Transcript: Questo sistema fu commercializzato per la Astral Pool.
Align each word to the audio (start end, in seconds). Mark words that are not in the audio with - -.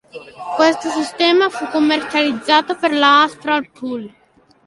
Questo 0.55 0.89
sistema 0.89 1.51
fu 1.51 1.67
commercializzato 1.67 2.75
per 2.75 2.91
la 2.91 3.21
Astral 3.21 3.69
Pool. 3.69 4.11